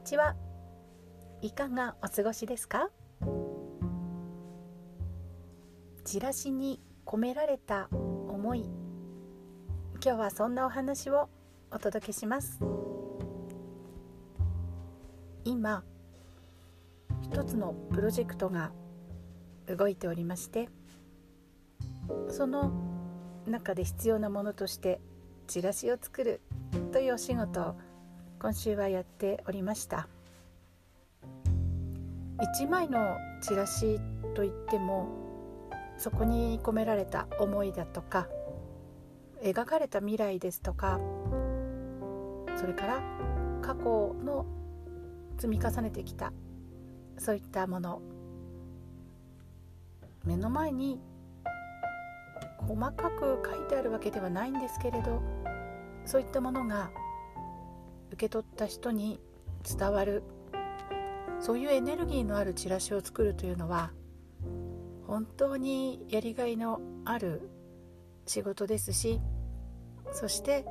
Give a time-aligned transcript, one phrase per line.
[0.00, 0.34] にちは。
[1.42, 2.88] いかがお過ごしですか？
[6.06, 8.70] チラシに込められた思い。
[10.02, 11.28] 今日はそんなお話を
[11.70, 12.58] お届けします。
[15.44, 15.84] 今
[17.20, 18.72] 一つのプロジェクトが
[19.66, 20.70] 動いておりまして
[22.30, 22.72] その
[23.46, 24.98] 中で必要なものとして
[25.46, 26.40] チラシを作る
[26.90, 27.76] というお仕事を
[28.40, 30.08] 今週はやっておりました。
[32.38, 34.00] 1枚のチラシ
[34.34, 35.08] といっても
[35.98, 38.28] そこに込められた思いだとか
[39.42, 40.98] 描かれた未来ですとか
[42.56, 43.02] それから
[43.60, 44.46] 過去の
[45.36, 46.32] 積み重ねてきた
[47.18, 48.00] そういったもの。
[50.24, 50.98] 目の前に
[52.56, 55.22] 細かく書いてあるわけではないんですけれど
[56.06, 56.90] そういったものが
[58.10, 59.20] 受け取った人に
[59.64, 60.22] 伝わる。
[61.40, 63.92] そういうエネルギーのあるチラシを作るというのは
[65.06, 67.48] 本当にやりがいのある
[68.26, 69.20] 仕事ですし
[70.12, 70.66] そして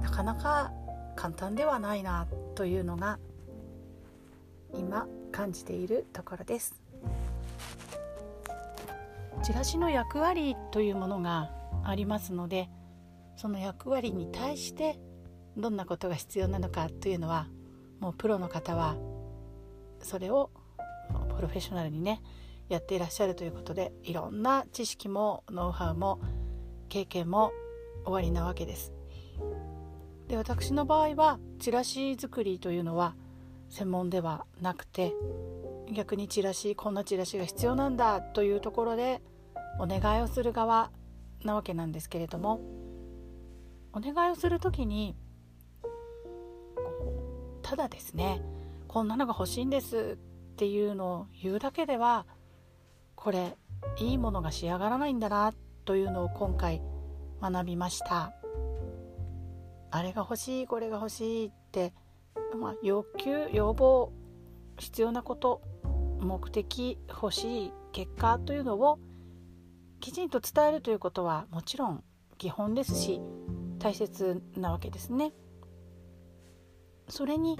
[0.00, 0.72] なかなか
[1.16, 3.18] 簡単ではないなというのが
[4.72, 6.80] 今感じているところです。
[9.42, 11.50] チラシの役割というものが
[11.84, 12.68] ありますので
[13.36, 14.98] その役割に対して
[15.56, 17.48] どんなことが必要なのかというのは
[18.00, 18.96] もうプロの方は
[20.02, 20.50] それを
[21.36, 22.22] プロフェッショナルにね
[22.68, 26.20] やっていらっしゃるということでいろんな知識もノウハウも
[26.88, 27.52] 経験も
[28.04, 28.92] 終わりなわけです。
[30.28, 33.16] で私の場合はチラシ作りというのは
[33.68, 35.12] 専門ではなくて
[35.92, 39.20] 逆にチラシこんなチラシが必要なんだというところで
[39.80, 40.92] お願いをする側
[41.44, 42.60] なわけなんですけれども
[43.92, 45.16] お願いをする時に
[47.70, 48.42] ただですね
[48.88, 52.26] こんなのが欲しいんですっていうのを言うだけでは
[53.14, 53.56] これ
[54.00, 55.54] いいものが仕上がらないんだな
[55.84, 56.82] というのを今回
[57.40, 58.32] 学びました
[59.92, 61.92] あれが欲しいこれが欲しいって、
[62.60, 64.12] まあ、要求要望
[64.76, 65.62] 必要なこと
[66.18, 68.98] 目的欲しい結果というのを
[70.00, 72.02] きちんと伝えるということはもちろん
[72.36, 73.20] 基本ですし
[73.78, 75.32] 大切なわけですね。
[77.10, 77.58] それに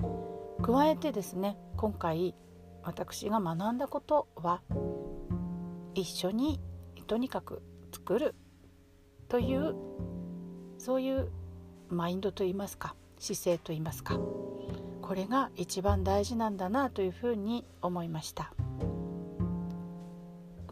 [0.63, 2.35] 加えてですね今回
[2.83, 4.63] 私が学んだことは
[5.95, 6.61] 一緒に
[7.07, 7.63] とにかく
[7.93, 8.35] 作る
[9.29, 9.75] という
[10.79, 11.31] そういう
[11.89, 14.19] マインドといいますか姿勢といいますか
[15.03, 18.55] これが一番大事なんだなというふうに思いました。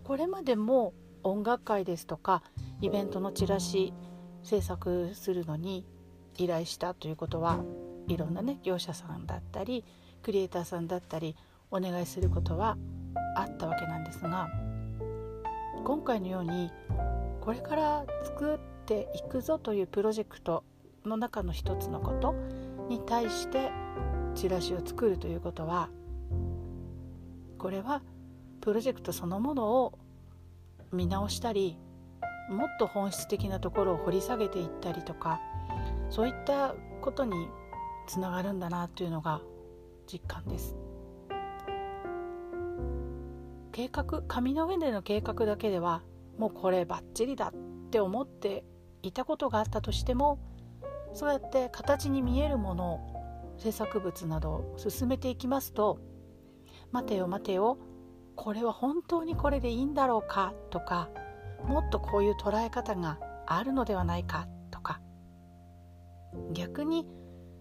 [0.08, 2.42] これまでも音楽会ですとか
[2.80, 3.92] イベントのチラシ
[4.42, 5.84] 制作するのに
[6.38, 7.62] 依頼したということは
[8.08, 9.84] いろんなね業者さんだったり
[10.22, 11.36] クリエイターさんだったり
[11.70, 12.76] お願いすることは
[13.36, 14.48] あったわけなんですが
[15.84, 16.70] 今回のように
[17.40, 20.64] これから作っていくぞというプロジェクト
[21.04, 22.34] の中の一つのこと
[22.88, 23.70] に対して
[24.34, 25.88] チラシを作るということは
[27.58, 28.02] これは
[28.60, 29.98] プロジェクトそのものを
[30.92, 31.76] 見直したり
[32.48, 35.40] もっと本質的なところを掘り下げていったりとか
[36.08, 37.48] そういったことに
[38.08, 39.42] つながるんだなというのが
[40.10, 40.74] 実感です。
[43.70, 46.02] 計画紙の上での計画だけでは
[46.36, 48.64] もうこれバッチリだって思って
[49.02, 50.40] いたことがあったとしても
[51.12, 56.00] そうやって形に見えるものを制作物などを進めていきますと
[56.90, 57.78] 待てよ待てよ
[58.34, 61.08] これは本当にこれでいいんだろうかとか
[61.64, 65.00] もっとこういう捉え方があるのではないかとか
[66.52, 67.06] 逆に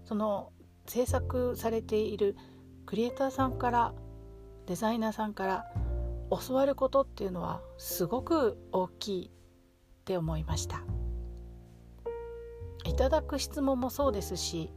[0.08, 0.54] その
[0.86, 2.38] 制作されている
[2.86, 3.94] クリエイターさんから
[4.66, 5.66] デザイナーさんから
[6.48, 9.32] 教わることっていうのはすごく大きいっ
[10.06, 10.84] て思いました。
[12.86, 14.72] いただく質問もそうですし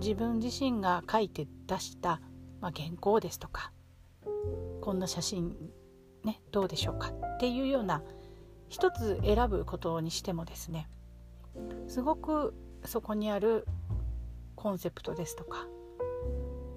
[0.00, 2.22] 自分自身が書いて出した、
[2.60, 3.70] まあ、原稿ですとか
[4.80, 5.54] こんな写真
[6.24, 8.02] ねどうでしょうかっていうような
[8.68, 10.88] 一つ選ぶことにしてもですね
[11.86, 12.54] すごく
[12.86, 13.66] そこにある
[14.54, 15.66] コンセプトですとか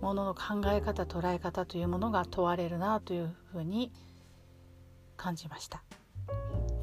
[0.01, 3.91] ものの考え方捉え方というものが問われるなというふうに
[5.15, 5.83] 感じました。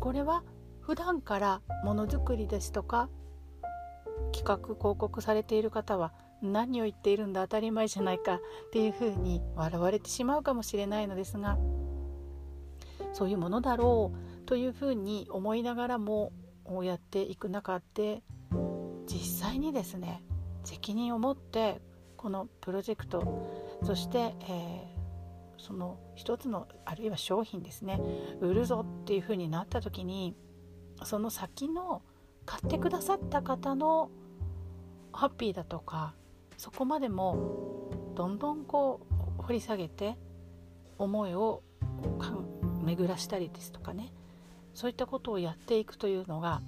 [0.00, 0.42] これは
[0.80, 3.08] 普段からものづくりですとか
[4.32, 6.12] 企画広告されている方は
[6.42, 11.56] 何を言っているんだ当たり前じゃないかっていうふうに笑われてしまうかもしれないのですが
[13.14, 16.32] そういうものだろうというふうに思いながらも
[16.82, 18.22] やっていく中で
[19.06, 20.22] 実際にですね
[20.64, 21.80] 責任を持って
[22.16, 28.00] このプロジェクトそして、えー、その一つのあるいは商品ですね
[28.40, 30.34] 売るぞっていうふうになった時に
[31.04, 32.02] その先の
[32.46, 34.10] 買ってくださった方の
[35.12, 36.14] ハッピーだとか
[36.56, 39.00] そこまでもどんどんこ
[39.38, 40.16] う掘り下げて
[40.98, 41.62] 思いを
[42.82, 44.12] 巡らしたりですとかね
[44.74, 46.62] そういったことをやっていくというのが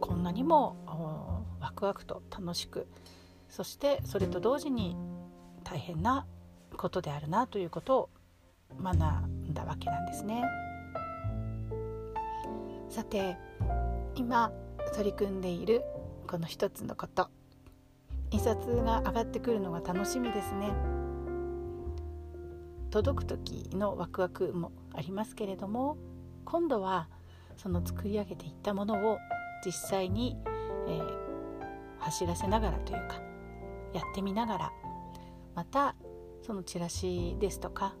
[0.00, 2.86] こんなにもワクワクと楽しく
[3.50, 4.96] そしてそれと同時に
[5.62, 6.26] 大変な
[6.76, 8.08] ことであるなということを
[8.82, 10.42] 学んだわけなんですね。
[12.88, 13.36] さて
[14.16, 14.50] 今
[14.94, 15.82] 取り組んでいる
[16.26, 17.28] この一つのこと
[18.32, 20.72] 印刷が上がってくるのが楽しみですね
[22.90, 25.98] 届く時のワクワクもありますけれども
[26.44, 27.08] 今度は
[27.56, 29.18] その作り上げていったものを
[29.64, 30.36] 実際に、
[30.88, 31.18] えー、
[32.00, 33.29] 走らせながらというか
[33.92, 34.72] やってみながら
[35.54, 35.94] また
[36.42, 37.94] そのチラシですとか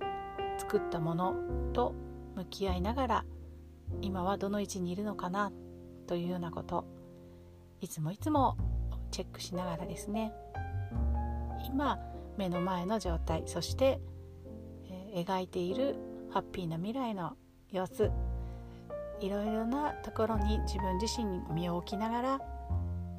[0.58, 1.34] 作ったもの
[1.72, 1.94] と
[2.36, 3.24] 向き合いながら
[4.02, 5.52] 今はどの位置にいるのかな
[6.06, 6.84] というようなこと
[7.80, 8.56] いつもいつも
[9.10, 10.32] チェックしながらですね。
[11.66, 11.98] 今
[12.36, 14.00] 目の前の状態そして、
[14.88, 15.96] えー、描いている
[16.30, 17.36] ハッピーな未来の
[17.70, 18.10] 様子
[19.20, 22.40] いろいろなところに自分自身に身を置きながら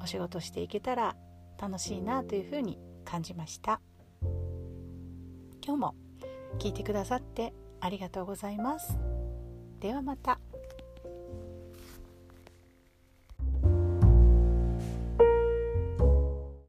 [0.02, 1.14] お仕事していけたら
[1.62, 3.80] 楽しいなというふうに感じました
[5.64, 5.94] 今日も
[6.58, 8.98] 聞いてくださってありがとうございます
[9.78, 10.40] ではまた。